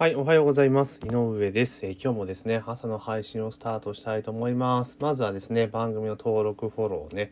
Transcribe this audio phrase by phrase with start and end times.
[0.00, 0.98] はい、おはようございます。
[1.04, 4.96] 井上です、えー、今日もですね、朝の配信をスタートしたいと思います。
[4.98, 7.30] まずはですね、番組の登録、フォローね、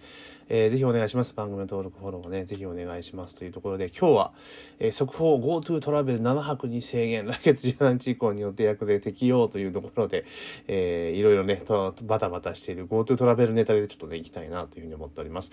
[0.51, 1.33] えー、ぜひお願いします。
[1.33, 4.33] 番組の登録、フォローをね、ぜひお願いしますというところで、今日は、
[4.81, 10.27] えー、速報 GoTo トラベル7泊に制限、来月17日以降に予定役で適用というところで、
[10.67, 15.53] えー、いろいろね、とバタバタしている GoTo トラベルネタでちょっとね、行きたいなというふうに思っております。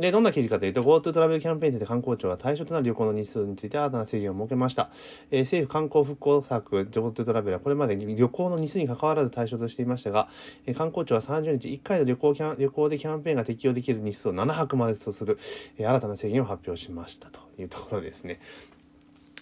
[0.00, 4.90] で、どんな記事かというと、GoTo トラベルキャンペーンで観光庁が対象となる旅行の日数について新たな制限を設けました。
[5.30, 10.28] えー、政府観光復興策 GoTo トラベルはこれまで旅行の日数に関わらず対象としていましたが、
[10.66, 15.38] えー、観光庁は30日1回の旅行キャン旅行でキャンペーンが適用できる日数を7泊までとする、
[15.76, 18.40] えー、新たな制限を発表しましたというところですね。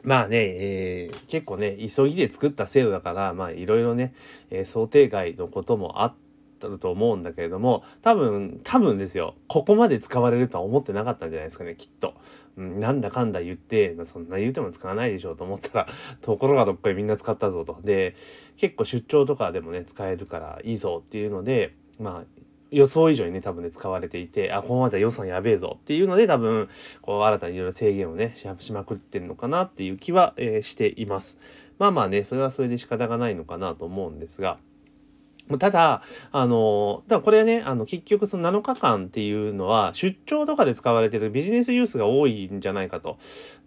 [0.03, 4.15] まあね、えー、結構ね、急ぎで作った制度だから、まあいろいろね、
[4.49, 6.28] え、想定外のこともあって、
[6.67, 12.15] ると思うんだけれども、多分、多分ですよ、ここまで使われるとは思ってなかったんじゃないですかね、きっと。
[12.57, 15.87] うん、なんだかんだ言って、まあ、そんな言うても使わないでしょうと思ったら、
[16.21, 17.79] ところがどっかでみんな使ったぞと。
[17.85, 18.17] で、
[18.57, 26.69] 結構出張とかでもね、使えるからいいぞっていうので、まあ、予想以上にね、多分ね、使われていて、あ、このままじゃ予算やべえぞっていうので、多分、
[27.01, 31.39] こう、新たにいろいろ制限をね、しまくってんのかなっていう気は、えー、しています。
[31.79, 34.59] まあまあね、それはそれで仕方がないのかなと思うんですが、
[35.57, 43.17] ただ、あの、ただこれね、あの、結局その7日間っていうのは、出張とかで使われてるビジネスユースが多いんじゃないかと。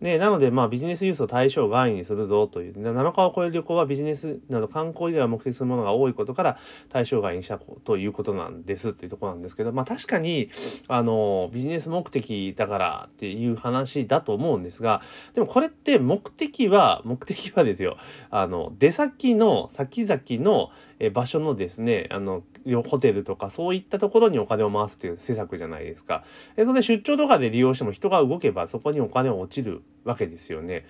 [0.02, 6.58] で、なので、まあ、ビジネスユースを対象外にするぞという、7日を超える旅行はビジネスなど観光以外を目的するものが多いことから、
[6.90, 10.50] 対象外にしたということなんですというところなんですけど、まあ、確かに、
[10.88, 15.02] あの、ビジネス目的だからっていう話だと思うんですが、
[15.34, 17.98] でもこれって目的は、目的はですよ、
[18.30, 20.70] あの、出先の先々の、
[21.04, 22.44] え場所のですね、あの、
[22.86, 26.24] ホテルとかそういったところにお金を回すという施策じゃないですか。
[26.58, 30.86] えそれで出張とかで利用しても人が動けばそこにお金は落ちるわけですよね。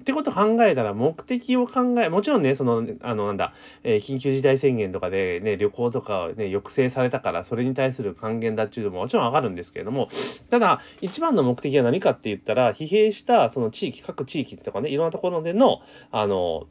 [0.00, 10.08] ってこと考えたら目的を考え、もちろんね、その、あの、なんだ、えー、緊急事態宣言とかでね、旅行とかね、抑制されたから、それに対する還元だっていうのももちろんわかるんですけれども、
[10.50, 15.80] ただ、一番の目的は何かって言ったら、疲弊したその地域、各地域とかね、いろんなところでの、
[16.10, 16.66] あの、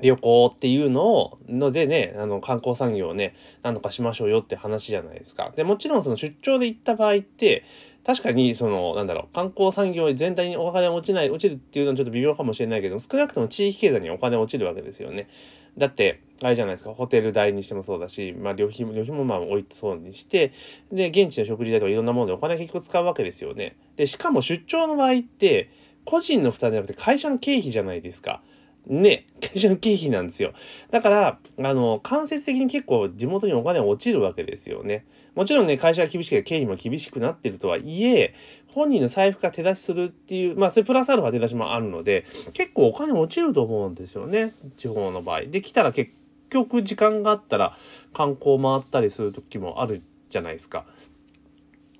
[0.00, 5.52] 旅行っていうのを、のでね、あの、観光産業をね、なんとかしましょうよって話じゃないですか。
[5.54, 7.64] で、もちろんその出張で行った場合って、
[8.04, 15.28] 確かに、その、なんだろう、観光産業全体にお金落ちない、落ちるっていうのはちょっと微妙かもしれないけど、少なくとも地域経済にお金落ちるわけですよね。
[15.76, 20.52] だって、あれじゃないですか、ホテル代にしてもそうだし、まあ、旅費も、旅費もまあ置いてそうにして、
[20.92, 23.76] で、現地の食事代とかいろんなものでお金結局使うわけですよね。
[23.96, 25.70] で、しかも出張の場合って、
[26.04, 28.40] 個人の負担じゃなくて会社の経費じゃないですか。
[28.86, 30.52] ね、会社の経費なんですよ。
[30.90, 35.04] だから、あの、間接的に結構地元にお金落ちるわけですよね。
[35.34, 38.34] もちろんね、会社が厳しくて経費も厳しくなってるとはいえ、
[38.68, 44.52] 本人の財布が手出しするっていう、まあ、それプラスアルファ手出しもあるので、結構お金落ちると思うんですよね。
[44.76, 45.42] 地方の場合。
[45.42, 46.12] できたら結
[46.50, 47.76] 局時間があったら
[48.12, 50.84] 観光回ったりする時もあるじゃないですか。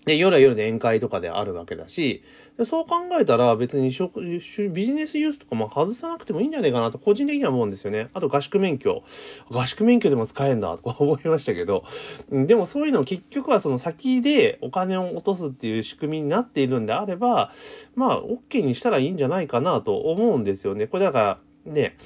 [0.06, 2.22] で、夜は夜で宴会とかであるわけだし、
[2.65, 3.91] そう考えたら別に
[4.71, 8.09] ビジネスユースとかも外さなくてもいいんじゃないかなと個人的には思うんですよね。
[8.15, 9.03] あと合宿免許。
[9.50, 11.84] 合宿免許でも使えんだとか思いましたけど、
[12.31, 17.53] でもそういうの結局はその先でお金を落とすっていう仕組みになっているんであれば、
[17.94, 20.87] まあ OK にしたらいいんじゃないかなと思うんですよね。
[20.87, 21.97] これだからね、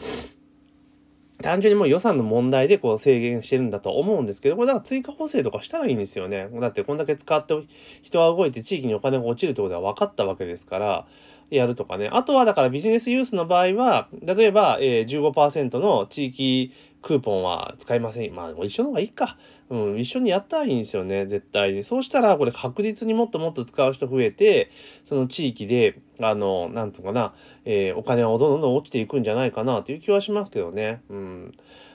[1.43, 6.49] 単純にもう予算の問題でこう制限してるんだと思うんですけど、これだから追加補正とかしたらいいんですよね。
[6.61, 7.55] だってこんだけ使って
[8.03, 11.07] 人は動いて地域にお金が落ちるってことは分かったわけですから、
[11.51, 12.09] やるとかね。
[12.13, 16.73] あとはだからビジネスユースの場合は、例えば、えー、15%の地域
[17.03, 18.35] クーポンは使いません。
[18.35, 19.37] まあ、一緒の方がいいか。
[19.71, 21.85] うん、一緒にやったらいいんですよね、絶対に。
[21.85, 24.71] そうしたら、これ確実にもっともっと使う人増えて、
[25.05, 27.33] その地域で、あの、なんとかな、
[27.65, 31.03] えー、お金はどんどん落ちていくんじゃないかなという気はしますけどね。
[31.09, 31.55] うん。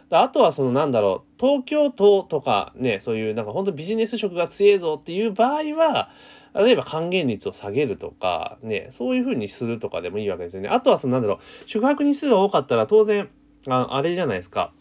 [0.10, 6.10] あとはそのなんだろう、東京都とかね、そういうなんか本当ビジネス色が強いぞっていう場合は、
[6.54, 10.70] 例えば還元率を下げるとか、ね、そういう風にするとかでもいいわけですよね。
[10.70, 13.30] あとはそのなんだろう、宿泊日数が多かったら当然、
[13.68, 14.72] ああれじゃないですか。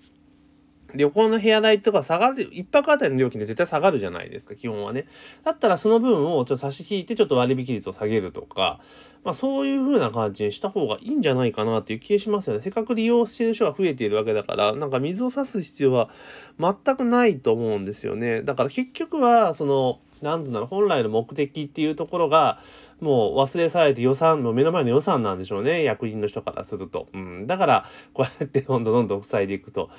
[0.94, 5.06] 旅行の部屋代とか下がる、一泊あたりの料金で絶対下がるじゃないですか、基本はね。
[5.43, 8.81] だったらその分をちょっと差し引いてちょっと割引率を下げるとか、
[9.25, 12.62] まあそういう風な感じにした方がいいんじゃないかなっていう気がしますよね。
[12.62, 16.11] せっかく利用してる人が増えているわけだから、なんか水を差す必要は
[16.58, 18.43] 全くないと思うんですよね。
[18.43, 22.61] だから結局は、その、なんだろう、本来の目的っていうところが、
[23.00, 25.82] もう忘れされて予算の目の前の予算なんでしょうね。
[25.82, 27.08] 役人の人からすると。
[27.12, 27.46] うん。
[27.46, 29.91] だから、こうやってどんどんどんどん塞いでいくと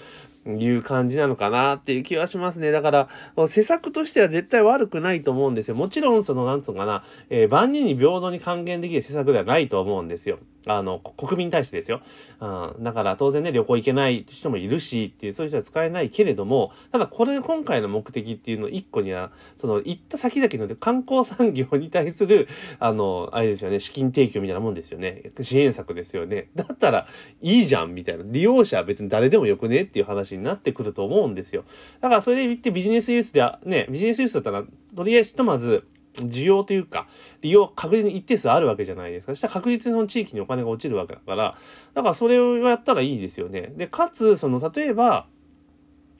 [0.47, 2.71] いう感じなのかなっていう気はしますね。
[2.71, 3.07] だから、
[3.47, 5.75] 施策としては絶対悪くないと思うんですよ。
[5.75, 10.39] もちろん、その、なんつうのかな、えー、万人に平等に還元できる施策ではないと思うんですよ。
[10.67, 12.01] あの、国民に対してですよ。
[12.39, 12.83] うん。
[12.83, 22.47] だから当然ね、旅行行けない人もいるしっていう、そういう人は使えないけれども、ただこれ、今回の目的っていうの一個には、その、行った先々の観光産業に対する、
[22.79, 25.31] あの、あれですよね、資金提供みたいなもんですよね。
[25.41, 26.49] 支援策ですよね。
[26.55, 27.07] だったら、
[27.41, 28.23] いいじゃんみたいな。
[28.25, 31.63] 利用者は別に誰でもよくねっていう話になってくると思うんですよ。
[32.01, 34.63] だからそれで言ってビジネスユースでは、ね、ビジネスユースだったら、
[34.95, 35.85] とりあえずひとまず、
[36.15, 37.07] 需要というか、
[37.41, 39.33] 利用確実に一定数あるわけじゃないですか。
[39.33, 41.57] そしたら確実にその地域にお金が落ちるわけだから、
[41.93, 43.73] だからそれをやったらいいですよね。
[43.75, 45.27] で、かつ、その、例えば、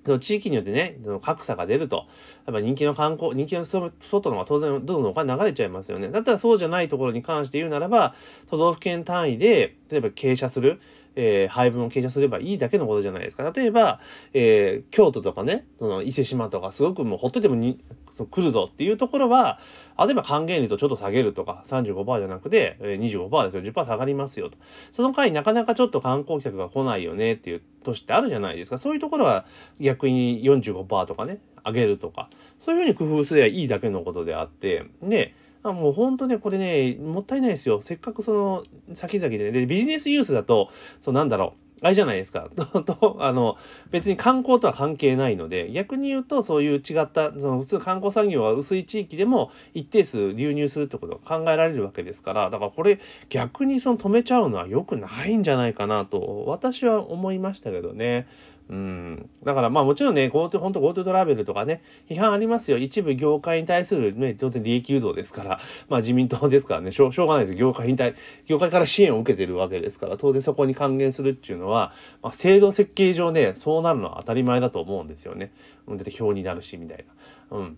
[0.05, 2.05] その地域によってね、その格差が出ると。
[2.45, 6.09] やっぱ人気の観光、人気のスポットの方が当然どんどんお金流れちゃいますよね。
[6.09, 8.13] だったらそうじゃないところに関して言うならば、
[8.51, 10.79] 都道府県単位で、例えば傾斜する。
[11.15, 13.51] えー、配分を傾斜すればいいだけのことじゃないですか。
[13.51, 13.99] 例えば、
[14.33, 17.79] えー、京都とかね、その伊勢島とかすごくもうほっといてもに
[18.23, 19.59] 来るぞっていうところは、
[19.97, 23.73] 例えば還元率をちょっと下げるとか、35%じゃなくて、えー、25%ですよ。
[23.73, 24.57] 10%下がりますよと。
[24.91, 28.77] その回なかなかちょっと観光客が来ないよねっていう年ってあるじゃないですか。
[28.77, 29.45] そういうところは
[29.79, 32.29] 逆に45%とかね、上げるとか、
[32.59, 35.33] そういうふうに工夫すればいいだけのことであって、で、
[35.69, 37.81] あもう本当ね、これね、もったいないですよ。
[37.81, 38.63] せっかくその、
[38.93, 40.69] 先々でね、で、ビジネスユースだと、
[40.99, 41.65] そうなんだろう。
[41.81, 42.49] あれじゃないですか。
[42.55, 43.57] と、あの、
[43.91, 58.27] 別に観光とは関係ないので、逆に言うと、そういう違った、その普通観光産業は薄い地域でも一定数流入するってことが考えられるわけですから、だからこれ逆にその止めちゃうのは良くないんじゃないかなと、私は思いましたけどね。
[58.67, 59.29] うん。
[59.43, 62.77] だからまあもちろんね、GoTo、本当 GoTo トラベルとかね、批判ありますよ。
[62.77, 68.15] 一部業界に対するね、当然利益誘導ですから、まあ自民党ですからね、しょうがないです業界に対、
[68.45, 75.51] 業界から支援を受けてるわけですから、当然そこに還元するっていうのは、まあ制度設計上ね、そうなるのは当たり前だと思うんですよね。
[75.87, 77.05] だって表になるし、みたい
[77.51, 77.57] な。
[77.57, 77.77] うん。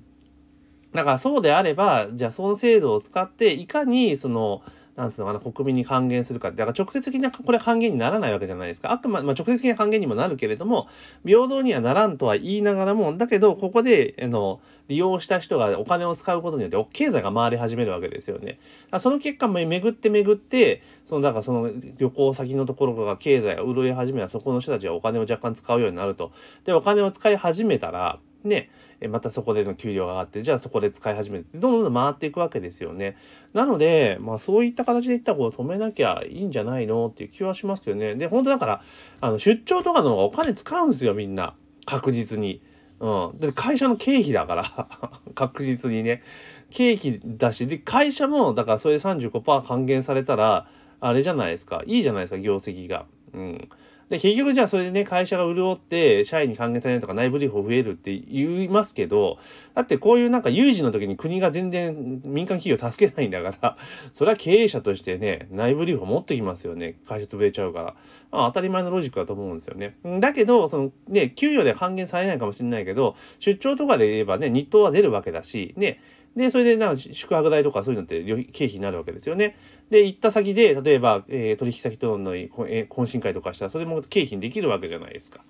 [0.93, 4.61] だからそうであれば、じゃあその制度を使って、いかにその、
[4.97, 6.57] なんつうのかな、国民に還元するかって。
[6.57, 8.91] だから直接的な、これ還元にならないわけじゃないですか。
[8.91, 10.87] あくま、まあ、直接的な還元にもなるけれども、
[11.23, 18.57] 平等にはならんとは言いながらも、だけど、ここで、あの、利用した人がお金を使うことによって、経済が回り始めるわけですよね。
[18.99, 26.31] その結果、巡って巡って、その、だからその旅行先のところが経済が潤い始めたら、そこの人たちはお金を若干使うようになると。
[26.65, 28.69] で、お金を使い始めたら、ね、
[29.07, 33.15] またそこでの給料が上がって、じゃあそこで使い始めて、どんどんどん回っていくわけですよね。
[33.53, 38.15] なので、まあそういった形でいったらこう止めなきゃいいんじゃないのっていう気はしますけどね。
[38.15, 38.81] で、本当だから、
[39.21, 41.53] あの、出張とかの方がお金使うんですよ、みんな。
[41.85, 42.61] 確実に。
[42.99, 43.39] うん。
[43.39, 44.63] で、会社の経費だから
[45.35, 46.23] 確実にね。
[46.69, 50.67] 経費だし、で、会社も、だからそれで35%還元されたら、
[50.99, 51.83] あれじゃないですか。
[51.85, 53.05] いいじゃないですか、業績が。
[53.33, 53.69] うん。
[54.09, 59.37] で、結局じゃあそれでね、会社が潤って、社員に還元されないとか内部留保増えるって言いますけど、
[59.73, 63.77] だってこういうなんか有事の時に国が全然民間企業助けないんだから、
[64.13, 66.95] それは経営者としてね、内部留保持ってきますよね。
[67.05, 67.95] 会社潰れちゃうから。
[68.31, 69.95] まあ、当たり前のロジックだと思うんですよね。
[70.19, 75.99] だけど、そのね、給与で還元されないかもしれないけど、出張とかで言えばね、日当は出るわけだし、ね、
[76.37, 79.57] で、それでなん宿泊代とかそういうのって経費になるわけですよね。
[79.89, 85.41] で、行った先で、例えば、えー、取引先との、懇親会とかしたら、それも経費にできるわけじゃないですか。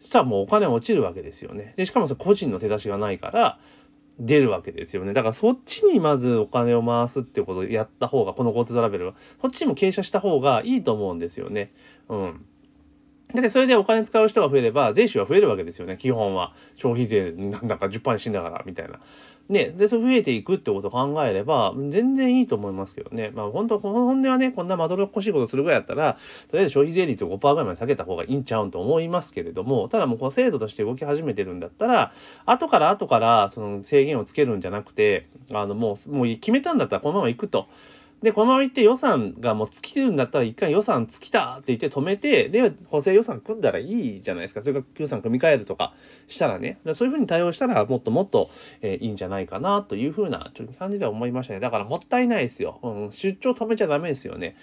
[0.00, 1.74] そしたらもうお金落ちるわけですよね。
[1.76, 3.58] で、しかもそ個人の手出しがないから、
[4.18, 5.12] 出るわけですよね。
[5.12, 11.72] だからそっちにまずお金を回すってことをやった方が、この GoTo トラベルは、そっちにも傾斜した方がいいと思うんですよね。
[12.08, 12.46] うん。
[13.34, 16.54] だってそれでお金使う人が増えれば、税収は増えるわけですよね、基本は。
[16.76, 18.98] 消費税なんだか10%にしながら、みたいな。
[19.48, 23.30] ね、で、それ増えていくってことを考えれば、全然いいと思いますけどね。
[23.34, 26.14] まあ本当、本音はね、こんなまどろっこしいことするぐらいだったら、
[26.48, 32.12] とりあえず消費税率を5%ぐらいまで下げた方がいいんちゃうんと思いますけれども、ただもうこう制度として動き始めてるんだったら、
[32.46, 37.66] 後から後からその制限をつけるんじゃなくて、あのもう、もう決めたんだったらこのまま行くと。
[38.22, 44.62] で、このまま行って予算がもう尽きてるんだったら一回予算尽きたって言って止めて、で、補正予算組んだらいいじゃないですか。
[44.62, 45.92] それから予算組み替えるとか
[46.28, 46.78] したらね。
[46.84, 48.50] らそういうふうに対応したらもっともっと、
[48.80, 51.60] えー、いいんじゃないかなというふうなちょっと感じでは思いましたね。
[51.60, 52.78] だからもったいないですよ。
[52.82, 54.56] うん、出張止めちゃダメですよね。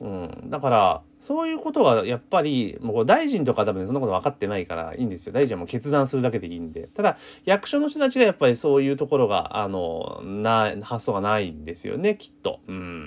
[0.00, 0.50] うん。
[0.50, 5.34] だから、そういうことはやっぱり、もう大臣とか多分そんなこと分かってないからいいんですよ。
[5.34, 6.88] 大臣はもう決断するだけでいいんで。
[6.94, 12.60] ただ、役所の人たちがやっぱりそういうところが、あの、な、発想がないんですよね、きっと。
[12.66, 12.97] うん。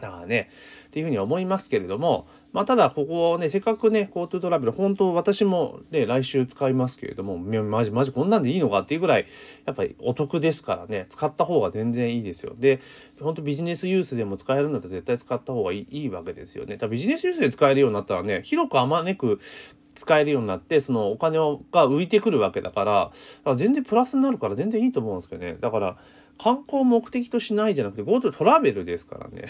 [0.00, 0.48] だからね、
[0.86, 9.26] っていうふうに思いますけれども、まあ、ただここをね、せっかくね、GoTo トラベル、本当私もね、来週使いますけれども、マジマジこんなんでいいのかっていうぐらい、
[9.66, 12.54] やっぱりお得ですからね、使った方が全然いいですよ。
[12.56, 12.80] で、
[13.20, 16.76] 本当ビジネスユースでも使えるんだったら絶対使った方がいいいいわけですよね。
[16.76, 19.40] だビジネスユースで使えるようになったらね、広くあまねく
[19.98, 22.92] 使えるようになって、そのお金が浮いてくるわけだから、
[23.44, 25.56] から全然プラスになるから全然いいと思うんですけどね。
[25.60, 25.96] だから、
[26.38, 29.48] 観光を目的としないじゃなくて GoTo トラベルですからね。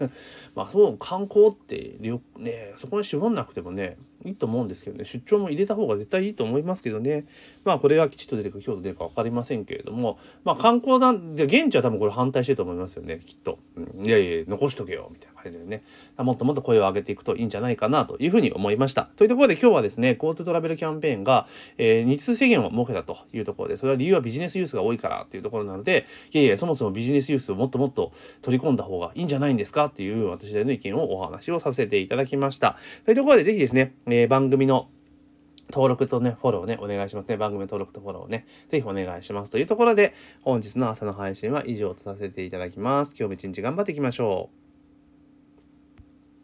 [0.54, 5.04] まあそう観光ってねそこに絞んなくてもねいいと思うんですけどね。
[5.04, 7.26] 出張も入れた方が絶対いいと思いますけどね。
[7.64, 10.18] まあこれがきちっと出てくる京都出るか分かりませんけれども。
[10.44, 13.20] まあ観光団で現地は多分これ反対してると思いますよね。
[13.24, 15.82] きっと、うん、いやいや残しとけよみたいな感じでね。
[16.16, 19.08] もっともっと声を上げていくといいんじゃないかなというふうに思いました。
[19.16, 21.46] というところで今日はですね GoTo トラベルキャンペーンが、
[21.76, 23.18] えー、日数制限を設けたと。
[23.32, 29.86] いうところでそれは理由はビジネスユースが多いからというところなのでいやいやそもそもビジネスユースをもっともっと取り込んだ方がいいんじゃないんですか？
[29.86, 32.76] っていう私なりの意見をお話をさせていただきました。
[33.04, 34.88] というところでぜひですね、えー、番組の
[35.70, 37.36] 登録とね、フォローね、お願いしますね。
[37.36, 39.52] 番組登録とフォローね、ぜひお願いします。
[39.52, 43.14] というところで、本日の朝の配信は以上とさせていただきます。
[43.18, 44.67] 今日も一日頑張っていきましょう。